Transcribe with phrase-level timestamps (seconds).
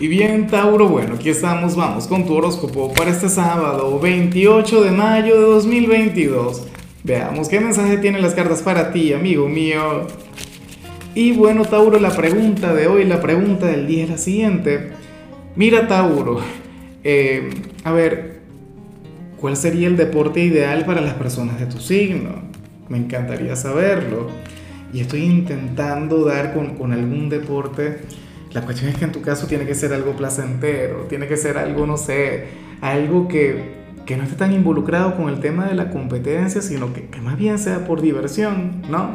[0.00, 4.92] Y bien, Tauro, bueno, aquí estamos, vamos con tu horóscopo para este sábado, 28 de
[4.92, 6.68] mayo de 2022.
[7.02, 10.06] Veamos qué mensaje tienen las cartas para ti, amigo mío.
[11.16, 14.90] Y bueno, Tauro, la pregunta de hoy, la pregunta del día es la siguiente.
[15.56, 16.42] Mira, Tauro,
[17.02, 17.50] eh,
[17.82, 18.38] a ver,
[19.40, 22.40] ¿cuál sería el deporte ideal para las personas de tu signo?
[22.88, 24.28] Me encantaría saberlo.
[24.92, 27.98] Y estoy intentando dar con, con algún deporte
[28.52, 31.58] la cuestión es que en tu caso tiene que ser algo placentero, tiene que ser
[31.58, 32.46] algo, no sé,
[32.80, 37.06] algo que, que no esté tan involucrado con el tema de la competencia, sino que,
[37.06, 39.10] que, más bien sea por diversión, ¿no?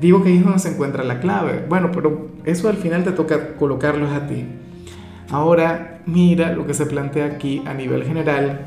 [0.00, 1.64] Digo que ahí es donde se encuentra la clave.
[1.68, 4.46] Bueno, pero eso al final te toca colocarlos a ti.
[5.30, 8.62] Ahora, mira lo que se plantea aquí a nivel general.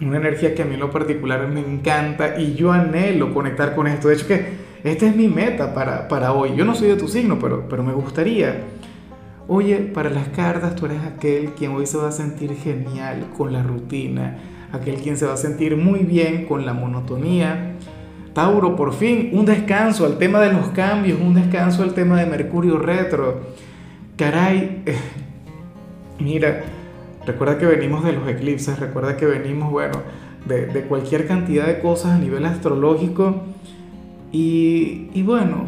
[0.00, 3.86] Una energía que a mí en lo particular me encanta y yo anhelo conectar con
[3.86, 4.08] esto.
[4.08, 6.54] De hecho, que esta es mi meta para, para hoy.
[6.56, 8.64] Yo no soy de tu signo, pero, pero me gustaría
[9.50, 13.50] Oye, para las cartas tú eres aquel quien hoy se va a sentir genial con
[13.50, 14.36] la rutina,
[14.72, 17.76] aquel quien se va a sentir muy bien con la monotonía.
[18.34, 22.26] Tauro, por fin, un descanso al tema de los cambios, un descanso al tema de
[22.26, 23.40] Mercurio retro.
[24.18, 24.82] Caray,
[26.18, 26.64] mira,
[27.24, 30.02] recuerda que venimos de los eclipses, recuerda que venimos, bueno,
[30.46, 33.44] de, de cualquier cantidad de cosas a nivel astrológico.
[34.30, 35.66] Y, bueno,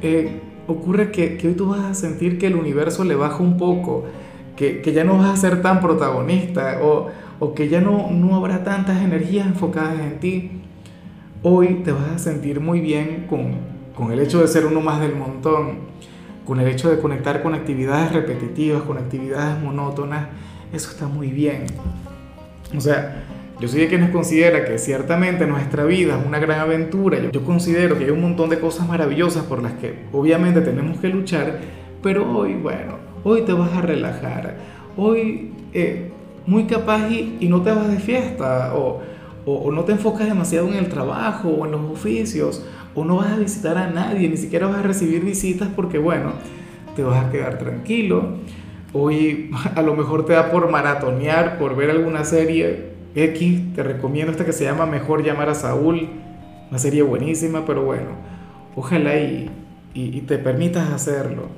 [0.00, 4.04] eh, ocurre que, hoy tú vas a sentir que el universo le baja un poco,
[4.56, 7.10] que, ya no vas a ser tan protagonista o,
[7.54, 10.50] que ya no, no habrá tantas energías enfocadas en ti.
[11.42, 13.56] Hoy te vas a sentir muy bien con,
[13.96, 15.78] con el hecho de ser uno más del montón,
[16.46, 20.28] con el hecho de conectar con actividades repetitivas, con actividades monótonas.
[20.72, 21.66] Eso está muy bien.
[22.76, 23.24] O sea,
[23.62, 27.30] yo soy de quienes considera que ciertamente nuestra vida es una gran aventura.
[27.30, 31.08] Yo considero que hay un montón de cosas maravillosas por las que obviamente tenemos que
[31.08, 31.60] luchar,
[32.02, 34.56] pero hoy, bueno, hoy te vas a relajar.
[34.96, 36.10] Hoy, eh,
[36.44, 39.00] muy capaz y, y, no te vas de fiesta o,
[39.46, 43.18] o, o no te enfocas demasiado en el trabajo o en los oficios o no
[43.18, 46.32] vas a visitar a nadie, ni siquiera vas a recibir visitas porque, bueno,
[46.96, 48.38] te vas a quedar tranquilo.
[48.92, 54.32] Hoy a lo mejor te da por maratonear, por ver alguna serie X, te recomiendo
[54.32, 56.08] esta que se llama Mejor llamar a Saúl,
[56.70, 58.10] una serie buenísima, pero bueno,
[58.74, 59.50] ojalá y,
[59.94, 61.48] y, te permitas hacerlo.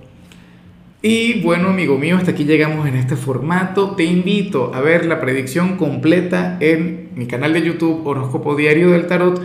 [1.00, 3.94] Y bueno, amigo mío, hasta aquí llegamos en este formato.
[3.94, 9.06] Te invito a ver la predicción completa en mi canal de YouTube Horóscopo Diario del
[9.06, 9.40] Tarot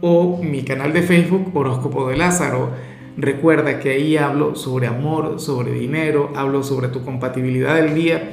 [0.00, 2.70] o mi canal de Facebook Horóscopo de Lázaro.
[3.16, 8.32] Recuerda que ahí hablo sobre amor, sobre dinero, hablo sobre tu compatibilidad del día